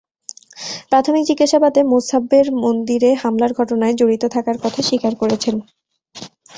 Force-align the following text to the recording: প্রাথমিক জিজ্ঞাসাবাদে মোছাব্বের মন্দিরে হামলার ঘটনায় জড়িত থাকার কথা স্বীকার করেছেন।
প্রাথমিক 0.89 1.23
জিজ্ঞাসাবাদে 1.29 1.81
মোছাব্বের 1.91 2.45
মন্দিরে 2.63 3.09
হামলার 3.21 3.51
ঘটনায় 3.59 3.95
জড়িত 3.99 4.23
থাকার 4.35 4.57
কথা 4.63 4.79
স্বীকার 4.87 5.13
করেছেন। 5.21 5.55